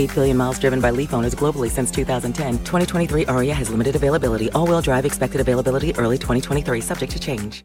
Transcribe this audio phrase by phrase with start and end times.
[0.00, 2.58] 8 billion miles driven by Leaf owners globally since 2010.
[2.58, 4.50] 2023 Ariya has limited availability.
[4.52, 7.64] All wheel drive expected availability early 2023, subject to change.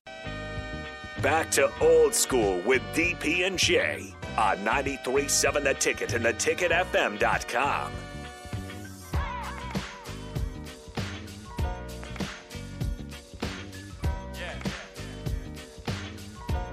[1.22, 7.92] Back to old school with DP and J on 93.7 The Ticket and theticketfm.com.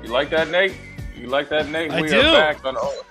[0.03, 0.75] You like that, Nate?
[1.17, 1.93] You like that, Nate?
[1.93, 2.19] I we do.
[2.19, 3.05] are back on old,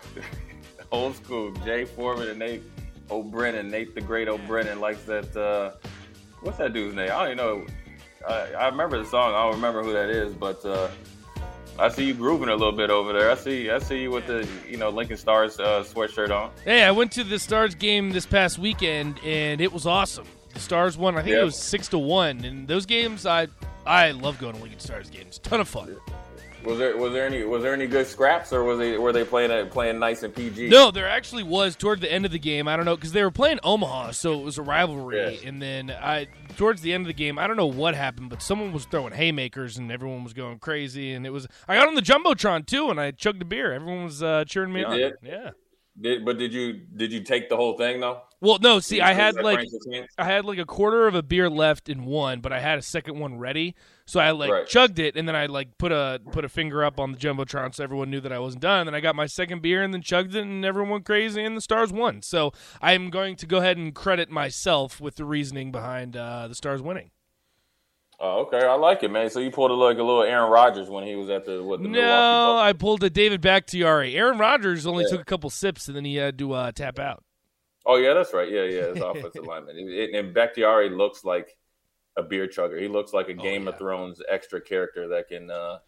[0.91, 1.51] old school.
[1.65, 2.63] Jay Foreman and Nate
[3.09, 3.69] O'Brennan.
[3.69, 5.35] Nate the Great O'Brennan likes that.
[5.35, 5.71] Uh,
[6.41, 7.09] what's that dude's name?
[7.11, 7.65] I don't even know.
[8.27, 9.33] I, I remember the song.
[9.33, 10.89] I don't remember who that is, but uh,
[11.79, 13.31] I see you grooving a little bit over there.
[13.31, 13.69] I see.
[13.71, 16.51] I see you with the you know Lincoln Stars uh, sweatshirt on.
[16.63, 20.27] Hey, I went to the Stars game this past weekend, and it was awesome.
[20.53, 21.17] The Stars won.
[21.17, 21.41] I think Yeah.
[21.41, 22.43] it was six to one.
[22.45, 23.47] And those games, I
[23.85, 25.39] I love going to Lincoln Stars games.
[25.39, 25.95] Ton of fun.
[26.63, 29.23] Was there was there any was there any good scraps or was they were they
[29.23, 30.69] playing it playing nice and PG?
[30.69, 32.67] No, there actually was toward the end of the game.
[32.67, 35.17] I don't know because they were playing Omaha, so it was a rivalry.
[35.17, 35.41] Yes.
[35.43, 38.41] And then I, towards the end of the game, I don't know what happened, but
[38.43, 41.13] someone was throwing haymakers and everyone was going crazy.
[41.13, 43.73] And it was I got on the jumbotron too, and I chugged a beer.
[43.73, 44.97] Everyone was uh, cheering me You on.
[44.97, 45.13] did?
[45.23, 45.51] Yeah.
[45.99, 48.21] Did, but did you did you take the whole thing though?
[48.39, 48.79] Well, no.
[48.79, 49.67] See, I had like
[50.17, 52.81] I had like a quarter of a beer left in one, but I had a
[52.81, 53.75] second one ready.
[54.05, 54.67] So I like Right.
[54.67, 57.75] chugged it, and then I like put a put a finger up on the jumbotron,
[57.75, 58.87] so everyone knew that I wasn't done.
[58.87, 61.55] Then I got my second beer, and then chugged it, and everyone went crazy, and
[61.55, 62.21] the Stars won.
[62.21, 66.55] So I'm going to go ahead and credit myself with the reasoning behind uh, the
[66.55, 67.11] Stars winning.
[68.23, 68.63] Oh, okay.
[68.63, 69.31] I like it, man.
[69.31, 71.81] So you pulled a, like a little Aaron Rodgers when he was at the what
[71.81, 74.15] the No, I pulled a David Bakhtiari.
[74.15, 75.09] Aaron Rodgers only Yeah.
[75.11, 77.23] took a couple sips, and then he had to uh, tap out.
[77.83, 78.47] Oh yeah, that's right.
[78.49, 78.93] Yeah, yeah.
[78.93, 79.75] His offensive lineman.
[79.77, 81.57] It- it- and Bakhtiari looks like
[82.15, 82.79] a beer chugger.
[82.79, 83.69] He looks like a Oh, Game yeah.
[83.69, 85.79] of Thrones extra character that can uh,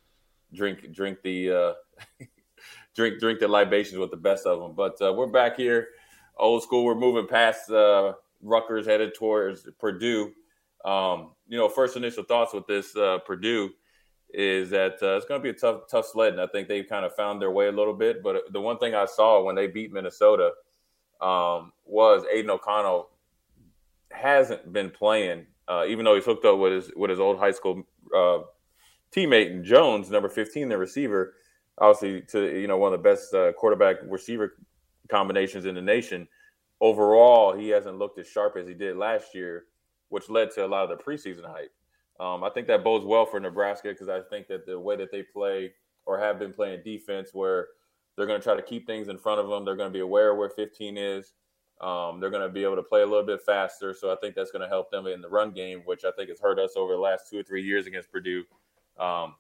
[0.54, 1.74] drink drink the uh,
[2.96, 4.74] drink drink the libations with the best of them.
[4.76, 5.90] But uh, we're back here,
[6.38, 6.84] old school.
[6.86, 10.32] We're moving past uh, Rutgers, headed towards Purdue.
[10.84, 13.72] Um, you know, first initial thoughts with this uh, Purdue
[14.34, 16.88] is that uh, it's going to be a tough tough sled, and I think they've
[16.88, 18.24] kind of found their way a little bit.
[18.24, 20.52] But the one thing I saw when they beat Minnesota
[21.22, 23.10] um, was Aidan O'Connell
[24.12, 27.52] hasn't been playing, uh, even though he's hooked up with his with his old high
[27.52, 27.84] school
[28.16, 28.40] uh,
[29.16, 31.36] teammate Jones, number fifteen, the receiver.
[31.80, 34.56] Obviously, to you know one of the best uh, quarterback receiver
[35.10, 36.28] combinations in the nation.
[36.82, 39.66] Overall, he hasn't looked as sharp as he did last year,
[40.14, 41.72] which led to a lot of the preseason hype.
[42.20, 45.12] Um, I think that bodes well for Nebraska because I think that the way that
[45.12, 45.74] they play
[46.06, 47.70] or have been playing defense, where
[48.16, 50.02] they're going to try to keep things in front of them, they're going to be
[50.02, 51.34] aware of where 15 is.
[51.82, 54.36] Um, they're going to be able to play a little bit faster, so I think
[54.36, 56.74] that's going to help them in the run game, which I think has hurt us
[56.76, 58.44] over the last two or three years against Purdue.
[59.00, 59.34] Um,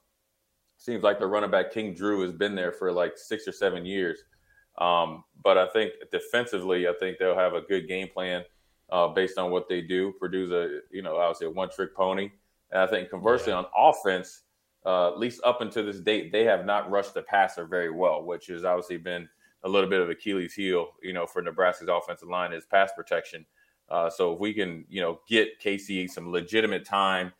[0.77, 3.85] seems like the running back King Doerue has been there for like six or seven
[3.85, 4.23] years.
[4.79, 8.43] Um, but I think defensively, I think they'll have a good game plan
[8.93, 10.13] uh, based on what they do.
[10.19, 12.29] Purdue's a you know obviously a one trick pony,
[12.71, 14.43] and I think conversely on offense,
[14.85, 18.23] uh, at least up until this date, they have not rushed the passer very well,
[18.23, 19.27] which has obviously been
[19.63, 23.45] a little bit of Achilles heel, you know, for Nebraska's offensive line is pass protection.
[23.89, 27.33] Uh, so if we can, you know, get Casey some legitimate time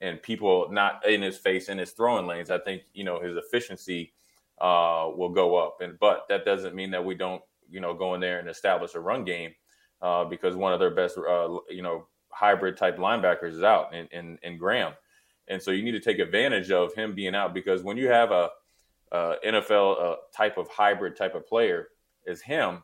[0.00, 3.36] and people not in his face in his throwing lanes, I think you know his
[3.36, 4.12] efficiency
[4.60, 5.80] uh, will go up.
[5.80, 8.94] And but that doesn't mean that we don't, you know, go in there and establish
[8.94, 9.54] a run game
[10.02, 14.06] uh, because one of their best, uh, you know, hybrid type linebackers is out in,
[14.12, 14.92] in in Graham,
[15.48, 18.30] and so you need to take advantage of him being out because when you have
[18.30, 18.50] a,
[19.12, 21.88] uh NFL uh, type of hybrid type of player
[22.26, 22.82] is him,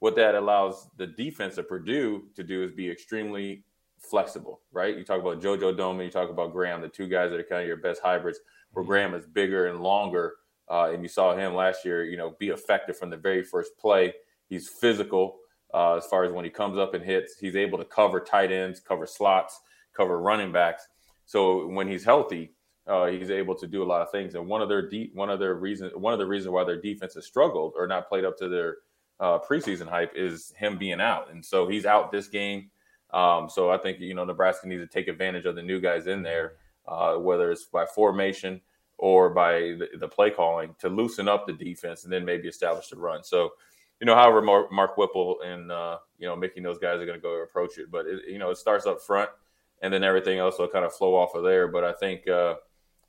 [0.00, 3.64] what that allows the defense of Purdue to do is be extremely
[4.02, 4.96] flexible, right?
[4.96, 7.62] You talk about JoJo Domann, you talk about Graham, the two guys that are kind
[7.62, 8.40] of your best hybrids,
[8.72, 10.34] where Graham is bigger and longer.
[10.68, 13.76] Uh, and you saw him last year, you know, be effective from the very first
[13.78, 14.12] play.
[14.48, 15.38] He's physical
[15.74, 17.36] uh, as far as when he comes up and hits.
[17.38, 19.60] He's able to cover tight ends, cover slots,
[19.96, 20.88] cover running backs.
[21.26, 22.52] So when he's healthy,
[22.86, 24.34] uh, he's able to do a lot of things.
[24.34, 26.80] And one of their deep, one of their reasons, one of the reasons why their
[26.80, 28.76] defense has struggled or not played up to their
[29.20, 31.30] uh, preseason hype is him being out.
[31.30, 32.70] And so he's out this game.
[33.12, 36.06] Um, so I think you know Nebraska needs to take advantage of the new guys
[36.06, 36.54] in there,
[36.88, 38.60] uh, whether it's by formation
[38.98, 42.88] or by the, the play calling to loosen up the defense and then maybe establish
[42.88, 43.22] the run.
[43.22, 43.50] So,
[44.02, 47.18] you know, however Mark, Mark Whipple and uh, you know making those guys are going
[47.18, 49.30] to go approach it, but it, you know it starts up front
[49.80, 51.68] and then everything else will kind of flow off of there.
[51.68, 52.56] But I think uh,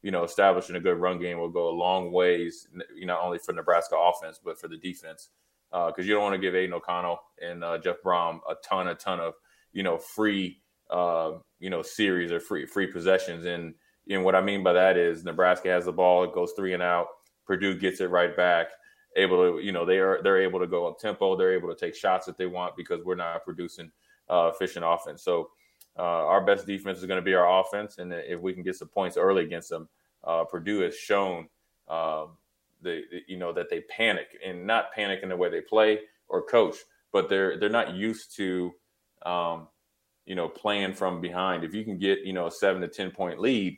[0.03, 3.23] you know, establishing a good run game will go a long ways, you know, not
[3.23, 5.29] only for Nebraska offense, but for the defense.
[5.71, 8.87] Because uh, you don't want to give Aidan O'Connell and uh, Jeff Brohm a ton,
[8.89, 9.33] a ton of,
[9.71, 10.61] you know, free,
[10.91, 13.45] uh, you know, series or free free possessions.
[13.45, 13.73] And,
[14.07, 16.83] and what I mean by that is Nebraska has the ball, it goes three and
[16.83, 17.07] out.
[17.47, 18.67] Purdue gets it right back,
[19.15, 21.75] able to, you know, they are they're able to go up tempo, they're able to
[21.75, 23.91] take shots that they want because we're not producing
[24.29, 25.23] uh, efficient offense.
[25.23, 25.49] So
[25.97, 28.75] uh, our best defense is going to be our offense, and if we can get
[28.75, 29.87] some points early against them,
[30.23, 31.47] uh, Purdue has shown
[31.87, 32.37] um,
[32.81, 35.99] the, the, you know that they panic and not panic in the way they play
[36.27, 36.77] or coach,
[37.11, 38.73] but they're they're not used to
[39.25, 39.67] um,
[40.25, 41.63] you know playing from behind.
[41.63, 43.77] If you can get you know a seven to ten point lead,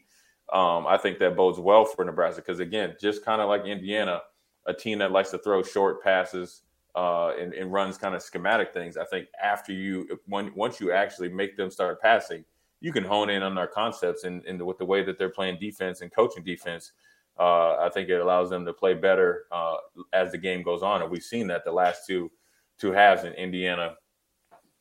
[0.54, 4.22] um, I think that bodes well for Nebraska because again, just kind of like Indiana,
[4.68, 6.62] a team that likes to throw short passes
[6.96, 8.96] uh, and, and, runs kind of schematic things.
[8.96, 12.46] I think after you, when, once you actually make them start passing,
[12.80, 15.60] you can hone in on their concepts and, and with the way that they're playing
[15.60, 16.94] defense and coaching defense.
[17.38, 19.76] Uh, I think it allows them to play better uh,
[20.14, 22.32] as the game goes on, and we've seen that the last two
[22.78, 23.96] two halves in Indiana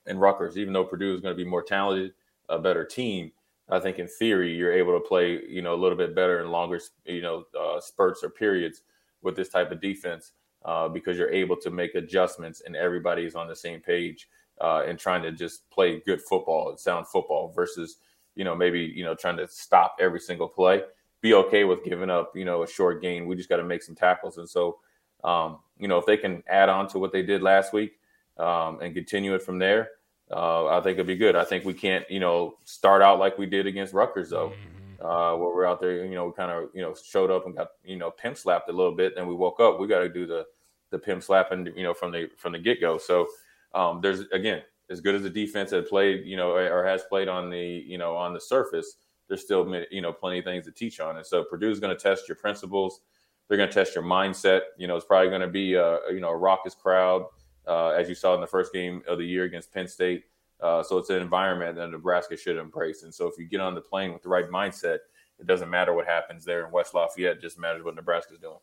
[0.06, 0.56] and Rutgers.
[0.56, 2.12] Even though Purdue is going to be more talented,
[2.48, 3.32] a better team,
[3.70, 6.50] I think in theory you're able to play you know a little bit better in
[6.50, 8.82] longer you know uh, spurts or periods
[9.24, 10.32] with this type of defense
[10.64, 14.28] uh, because you're able to make adjustments and everybody's on the same page
[14.60, 17.96] uh, and trying to just play good football and sound football versus
[18.36, 20.82] you know maybe you know trying to stop every single play.
[21.20, 23.26] Be okay with giving up you know a short gain.
[23.26, 24.78] We just got to make some tackles, and so
[25.24, 27.98] um, you know if they can add on to what they did last week
[28.38, 29.90] um, and continue it from there.
[30.30, 31.36] Uh, I think it'd be good.
[31.36, 34.48] I think we can't, you know, start out like we did against Rutgers though.
[34.48, 37.44] Mm-hmm uh, where we're out there, you know, we kind of, you know, showed up
[37.46, 39.14] and got, you know, pimp slapped a little bit.
[39.14, 39.78] Then we woke up.
[39.78, 40.46] We got to do the
[40.90, 42.96] the pimp slapping, you know, from the from the get go.
[42.98, 43.26] So
[43.74, 47.28] um, there's again, as good as the defense had played, you know, or has played
[47.28, 48.96] on the, you know, on the surface,
[49.28, 51.16] there's still, you know, plenty of things to teach on.
[51.16, 53.00] And so Purdue's going to test your principles.
[53.48, 54.60] They're going to test your mindset.
[54.78, 57.26] You know, it's probably going to be a, you know, a raucous crowd,
[57.66, 60.24] uh, as you saw in the first game of the year against Penn State.
[60.60, 63.02] Uh, so it's an environment that Nebraska should embrace.
[63.02, 64.98] And so if you get on the plane with the right mindset,
[65.38, 67.36] it doesn't matter what happens there in West Lafayette.
[67.36, 68.58] It just matters what Nebraska's doing.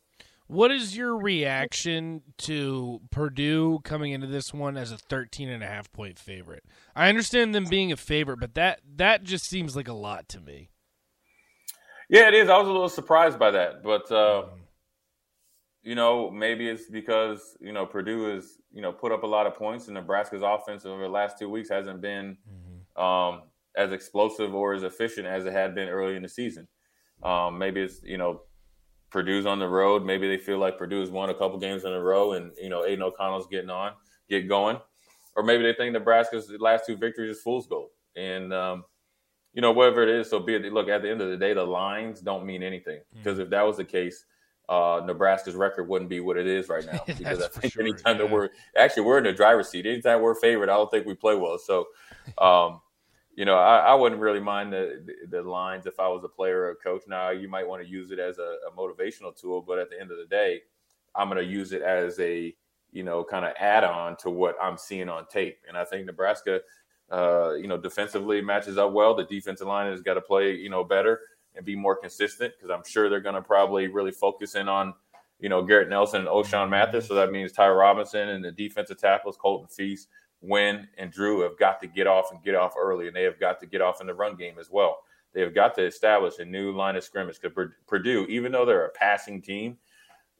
[0.48, 5.68] What is your reaction to Purdue coming into this one as a 13 and a
[5.68, 6.66] half point favorite?
[6.94, 10.42] I understand them being a favorite, but that that just seems like a lot to
[10.42, 10.70] me.
[12.10, 12.50] Yeah, it is.
[12.50, 14.48] I was a little surprised by that, but uh,
[15.83, 19.48] you know, maybe it's because you know Purdue has you know put up a lot
[19.48, 23.01] of points, and Nebraska's offense over the last two weeks hasn't been mm-hmm.
[23.01, 23.44] um,
[23.75, 26.68] as explosive or as efficient as it had been early in the season.
[27.24, 28.42] Um, maybe it's you know
[29.10, 30.06] Purdue's on the road.
[30.06, 32.86] Maybe they feel like Purdue's won a couple games in a row, and you know
[32.86, 33.94] Aidan O'Connell's getting on,
[34.30, 34.80] get going,
[35.36, 38.86] or maybe they think Nebraska's last two victories is fool's gold, and um,
[39.54, 40.30] you know whatever it is.
[40.30, 40.72] So be it.
[40.72, 43.42] Look, at the end of the day, the lines don't mean anything because mm.
[43.42, 44.25] if that was the case,
[44.69, 47.04] uh, Nebraska's record wouldn't be what it is right now.
[47.08, 48.24] Because I think sure, anytime yeah.
[48.24, 51.13] that we're actually we're in the driver's seat, anytime we're favored, I don't think we
[51.13, 51.58] play well.
[51.58, 51.88] So,
[52.38, 52.81] um,
[53.36, 56.62] you know, I, I, wouldn't really mind the, the, lines if I was a player
[56.62, 57.04] or a coach.
[57.08, 60.00] Now, you might want to use it as a, a motivational tool, but at the
[60.00, 60.62] end of the day,
[61.16, 62.56] I'm going to use it as a
[62.92, 65.60] you know kind of add on to what I'm seeing on tape.
[65.68, 66.62] And I think Nebraska,
[67.12, 69.16] uh, you know, defensively matches up well.
[69.16, 71.19] The defensive line has got to play you know better
[71.56, 74.94] and be more consistent because I'm sure they're going to probably really focus in on,
[75.40, 77.07] you know, Garrett Nelson and Ochaun Mathis.
[77.07, 80.07] So that means Ty Robinson and the defensive tackles, Colton Feist,
[80.42, 83.40] Wynn, and Drew have got to get off and get off early, and they have
[83.40, 84.99] got to get off in the run game as well.
[85.33, 88.85] They have got to establish a new line of scrimmage because Purdue, even though they're
[88.85, 89.78] a passing team,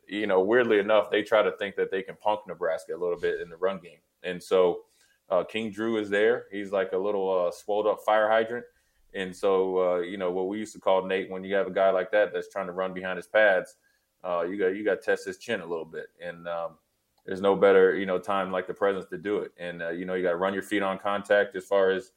[0.08, 3.18] you know, weirdly enough, they try to think that they can punk Nebraska a little
[3.18, 4.00] bit in the run game.
[4.24, 4.82] And so
[5.30, 6.46] uh, King Doerue is there.
[6.52, 8.66] He's like a little uh, swelled up fire hydrant
[9.14, 11.72] and so, uh, you know, what we used to call Nate, when you have a
[11.72, 13.76] guy like that that's trying to run behind his pads,
[14.24, 16.08] uh, you got you got to test his chin a little bit.
[16.22, 16.78] And um,
[17.26, 19.52] there's no better, you know, time like the presence to do it.
[19.58, 22.12] And uh, you know, you got to run your feet on contact as far as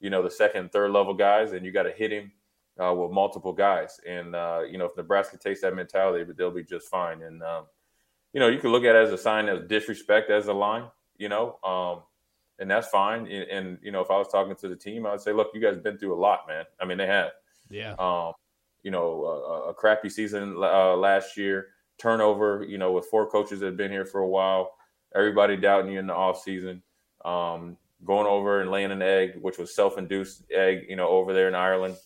[0.00, 2.30] you know the second, third level guys, and you got to hit him
[2.82, 4.00] uh, with multiple guys.
[4.06, 7.22] And uh, you know, if Nebraska takes that mentality, they'll be just fine.
[7.22, 7.64] And um,
[8.32, 10.84] you know, you can look at it as a sign of disrespect as a line.
[11.16, 11.58] You know.
[11.64, 12.02] Um,
[12.58, 13.26] and that's fine.
[13.26, 15.50] And, and, you know, if I was talking to the team, I would say, look,
[15.54, 16.64] you guys been through a lot, man.
[16.80, 17.30] I mean, they have.
[17.68, 17.94] Yeah.
[17.98, 18.32] Um,
[18.82, 22.64] you know, a, a crappy season uh, last year, turnover.
[22.68, 24.72] You know, with four coaches that have been here for a while,
[25.14, 26.82] everybody doubting you in the off season.
[27.24, 31.48] Um, going over and laying an egg, which was self-induced egg, you know, over there
[31.48, 31.96] in Ireland,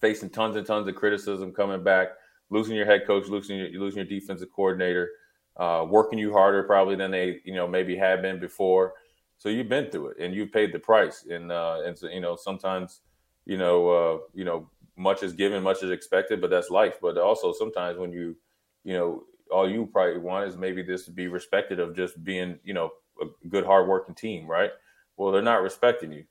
[0.00, 2.08] facing tons and tons of criticism coming back,
[2.50, 5.10] losing your head coach, losing your losing your defensive coordinator,
[5.56, 8.94] uh, working you harder probably than they, you know, maybe had been before.
[9.38, 11.24] So you've been through it and you've paid the price.
[11.30, 13.00] And uh, and so, you know sometimes
[13.46, 14.68] you know uh, you know
[14.98, 16.98] much is given, much is expected, but that's life.
[17.00, 18.36] But also sometimes when you,
[18.84, 22.58] you know, all you probably want is maybe this to be respected of just being,
[22.64, 22.90] you know,
[23.20, 24.70] a good hardworking team, right?
[25.16, 26.24] Well, they're not respecting you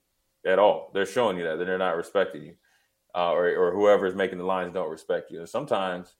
[0.45, 0.91] at all.
[0.93, 2.53] They're showing you that they're not respecting you,
[3.15, 5.39] uh, or or whoever is making the lines don't respect you.
[5.39, 6.15] And sometimes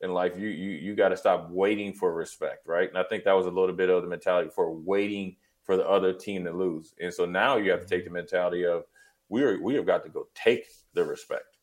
[0.00, 2.88] in life, you you you got to stop waiting for respect, right?
[2.88, 5.86] And I think that was a little bit of the mentality for waiting for the
[5.86, 6.94] other team to lose.
[7.00, 8.84] And so now you have to take the mentality of
[9.28, 11.58] we are we have got to go take the respect,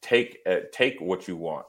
[0.00, 1.66] take uh, take what you want,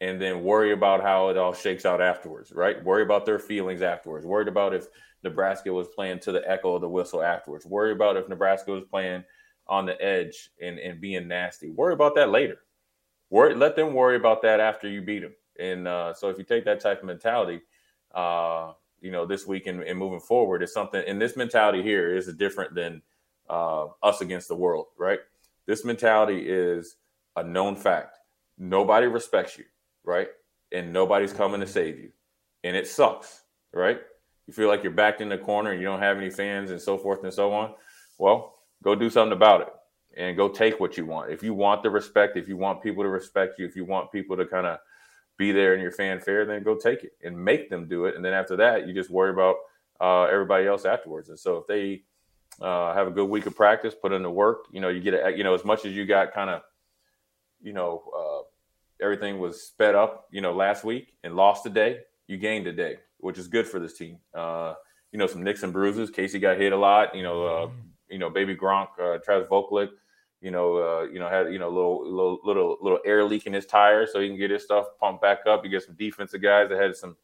[0.00, 2.82] and then worry about how it all shakes out afterwards, right?
[2.82, 4.24] Worry about their feelings afterwards.
[4.24, 4.86] Worried about if
[5.22, 7.66] Nebraska was playing to the echo of the whistle afterwards.
[7.66, 9.24] Worry about if Nebraska was playing
[9.66, 11.70] on the edge and, and being nasty.
[11.70, 12.58] Worry about that later.
[13.30, 15.34] Worry, let them worry about that after you beat them.
[15.58, 17.62] And uh, so if you take that type of mentality,
[18.14, 18.72] uh,
[19.04, 21.02] you know, this week and, and, moving forward, is something.
[21.06, 23.02] And this mentality here is different than
[23.48, 25.20] uh, us against the world, right?
[25.66, 26.96] This mentality is
[27.36, 28.18] a known fact.
[28.58, 29.64] Nobody respects you,
[30.04, 30.28] right?
[30.72, 32.10] And nobody's coming to save you,
[32.64, 33.42] and it sucks,
[33.72, 34.00] right?
[34.46, 36.80] you feel like you're backed in the corner and you don't have any fans and
[36.80, 37.74] so forth and so on,
[38.18, 39.68] well, go do something about it
[40.16, 41.30] and go take what you want.
[41.30, 44.12] If you want the respect, if you want people to respect you, if you want
[44.12, 44.78] people to kind of
[45.36, 48.16] be there in your fanfare, then go take it and make them do it.
[48.16, 49.56] And then after that, you just worry about
[50.00, 51.28] uh, everybody else afterwards.
[51.28, 52.02] And so if they
[52.60, 55.14] uh, have a good week of practice, put in the work, you know, you get
[55.14, 56.62] it, you know, as much as you got kind of,
[57.62, 62.00] you know, uh, everything was sped up, you know, last week and lost a day,
[62.26, 64.18] you gained a day which is good for this team.
[64.34, 64.74] Uh,
[65.10, 66.10] you know, some nicks and bruises.
[66.10, 67.14] Casey got hit a lot.
[67.14, 67.78] You know, uh, mm-hmm.
[68.10, 69.88] you know, baby Gronk, uh, Travis Vokolek,
[70.44, 73.52] you know, uh, you know, had you know, little little little little air leak in
[73.52, 75.64] his tire, so he can get his stuff pumped back up.
[75.64, 77.16] You get some defensive guys that had some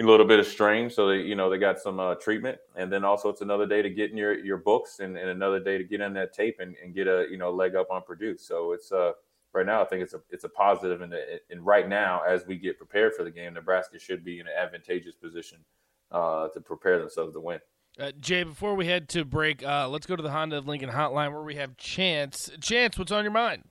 [0.00, 2.92] a little bit of strain, so they you know they got some uh, treatment, and
[2.92, 5.78] then also it's another day to get in your your books, and, and another day
[5.78, 8.38] to get in that tape and, and get a you know leg up on Purdue.
[8.38, 9.12] So it's uh
[9.52, 11.14] right now, I think it's a it's a positive, and
[11.50, 14.52] and right now, as we get prepared for the game, Nebraska should be in an
[14.56, 15.58] advantageous position
[16.10, 17.60] uh, to prepare themselves to win.
[17.98, 20.90] Uh, Jay, before we head to break, uh, let's go to the Honda of Lincoln
[20.90, 22.50] hotline where we have Chance.
[22.60, 23.64] Chance, what's on your mind?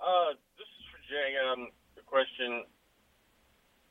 [0.00, 1.34] Uh, this is for Jay.
[1.36, 2.64] Um, the question.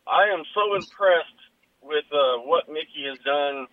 [0.08, 1.40] I am so impressed
[1.84, 3.68] with uh, what Mickey has done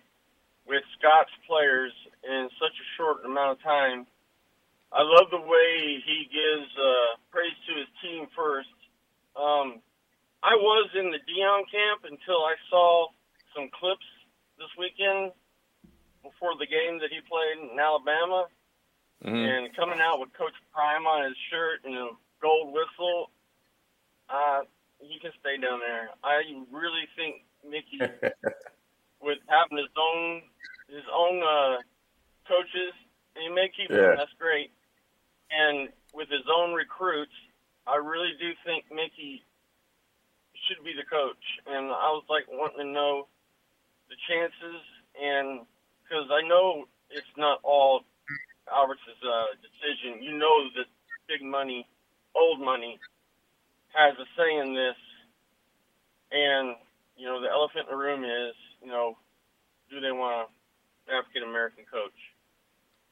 [0.67, 1.91] with Scott's players
[2.23, 4.05] in such a short amount of time
[4.91, 8.71] I love the way he gives uh, praise to his team first.
[9.35, 9.83] Um,
[10.43, 13.07] I was in the Deion camp until I saw
[13.53, 14.07] some clips
[14.57, 15.31] this weekend
[16.23, 18.49] before the game that he played in Alabama,
[19.23, 19.35] mm-hmm.
[19.35, 22.09] and coming out with Coach Prime on his shirt and a
[22.41, 23.31] gold whistle.
[24.29, 24.61] Uh,
[24.99, 26.09] he can stay down there.
[26.23, 28.01] I really think Mickey,
[29.21, 30.41] with having his own
[30.89, 31.77] his own uh,
[32.47, 32.95] coaches,
[33.35, 34.15] he may keep yeah.
[34.15, 34.15] them.
[34.17, 34.71] That's great.
[35.51, 37.35] And with his own recruits,
[37.85, 39.43] I really do think Mickey
[40.67, 41.43] should be the coach.
[41.67, 43.27] And I was like wanting to know
[44.09, 44.81] the chances,
[45.21, 45.65] and
[46.03, 48.01] because I know it's not all
[48.73, 50.23] Alberts' uh, decision.
[50.23, 50.87] You know that
[51.27, 51.87] big money,
[52.35, 52.99] old money,
[53.93, 54.95] has a say in this.
[56.31, 56.75] And
[57.15, 59.17] you know the elephant in the room is, you know,
[59.89, 60.49] do they want
[61.07, 62.11] an African American coach?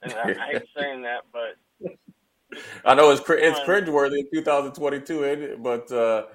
[0.02, 1.56] And I, I hate saying that, but
[2.86, 5.64] I know it's it's cringeworthy in 2022, ain't it?
[5.64, 6.26] But uh,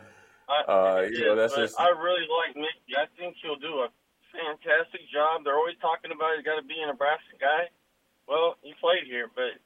[0.66, 1.78] uh, you know that's just.
[1.78, 2.96] I really like Mickey.
[2.96, 3.88] I think he'll do a
[4.32, 5.42] fantastic job.
[5.44, 7.70] They're always talking about he's got to be a Nebraska guy.
[8.26, 9.58] Well, he played here, but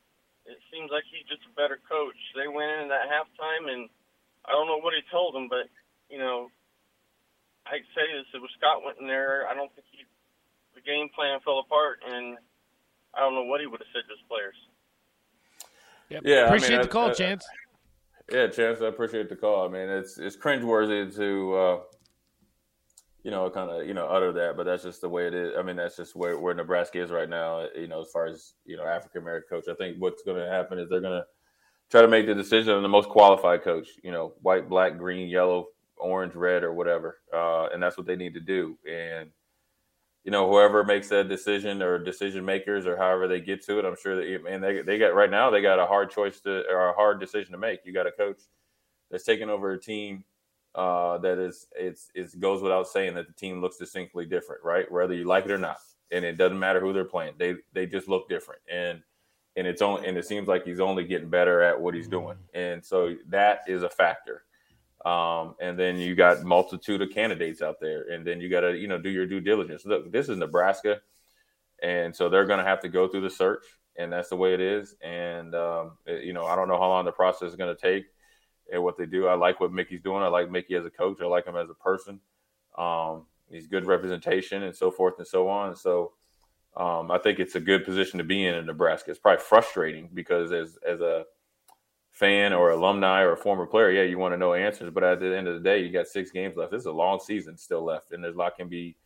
[0.49, 2.17] it seems like he's just a better coach.
[2.37, 3.89] They went in at halftime, and
[4.45, 5.69] I don't know what he told them, but
[6.09, 6.49] you know,
[7.67, 10.05] I'd say this: if Scott went in there, I don't think he
[10.75, 12.37] the game plan fell apart, and
[13.15, 14.57] I don't know what he would have said to his players.
[16.11, 16.23] Yep.
[16.25, 17.47] Yeah, appreciate I mean, the call, I, Chance.
[18.31, 19.67] yeah, Chance, I appreciate the call.
[19.67, 21.81] I mean, it's it's cringeworthy to uh,
[23.25, 25.55] you know kind of you know utter that, but that's just the way it is.
[25.59, 27.67] I mean, that's just where where Nebraska is right now.
[27.75, 29.65] You know, as far as you know, African American coach.
[29.69, 31.27] I think what's going to happen is they're going to
[31.91, 33.89] try to make the decision on the most qualified coach.
[34.03, 38.17] You know, white, black, green, yellow, orange, red, or whatever, uh, and that's what they
[38.17, 38.77] need to do.
[38.89, 39.31] And
[40.25, 43.87] you know, whoever makes that decision or decision makers or however they get to it,
[43.87, 46.65] I'm sure that man, they they got right now they got a hard choice to
[46.71, 47.81] or a hard decision to make.
[47.87, 48.43] You got a coach
[49.11, 50.25] that's taking over a team
[50.75, 54.91] uh, that is it's it goes without saying that the team looks distinctly different, right?
[54.91, 55.79] Whether you like it or not,
[56.11, 59.03] and it doesn't matter who they're playing, they they just look different, and
[59.57, 62.37] and it's only and it seems like he's only getting better at what he's doing,
[62.55, 64.43] and so that is a factor.
[65.05, 68.77] Um, and then you got multitude of candidates out there, and then you got to
[68.77, 69.85] you know do your due diligence.
[69.87, 71.01] Look, this is Nebraska,
[71.83, 73.65] and so they're going to have to go through the search.
[73.97, 74.97] and that's the way it is.
[75.03, 77.81] And um, it, you know, I don't know how long the process is going to
[77.81, 78.07] take
[78.73, 79.27] and what they do.
[79.27, 80.23] I like what Mickey's doing.
[80.23, 81.19] I like Mickey as a coach.
[81.21, 82.21] I like him as a person.
[82.77, 85.77] Um, he's good representation and so forth and so on.
[85.77, 86.13] So
[86.77, 89.11] um, I think it's a good position to be in in Nebraska.
[89.11, 91.25] It's probably frustrating because as as a
[92.11, 94.91] fan or alumni or a former player, yeah, you want to know answers.
[94.93, 96.73] But at the end of the day, you got six games left.
[96.73, 98.97] This is a long season still left, and there's a lot can be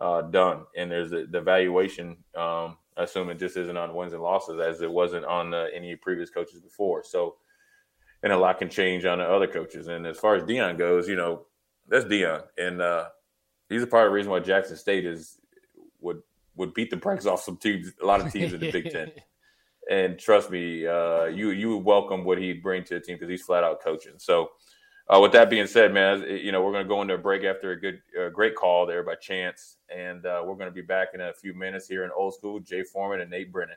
[0.00, 0.64] uh, done.
[0.76, 2.18] And there's a, the valuation.
[2.34, 5.66] Um, I assume it just isn't on wins and losses as it wasn't on uh,
[5.74, 7.02] any previous coaches before.
[7.04, 7.36] So,
[8.26, 9.86] and a lot can change on the other coaches.
[9.86, 11.46] And as far as Deion goes, you know,
[11.86, 13.04] that's Deion, and uh,
[13.68, 15.38] he's a part of the reason why Jackson State is
[16.00, 16.20] would
[16.56, 19.12] would beat the brakes off some teams, a lot of teams in the Big Ten.
[19.88, 23.28] And trust me, uh, you you would welcome what he'd bring to the team because
[23.28, 24.14] he's flat out coaching.
[24.16, 24.50] So,
[25.08, 27.44] uh, with that being said, man, you know we're going to go into a break
[27.44, 30.82] after a good, uh, great call there by Chance, and uh, we're going to be
[30.82, 32.58] back in a few minutes here in Old School.
[32.58, 33.76] Jay Foreman and Nate Brennan.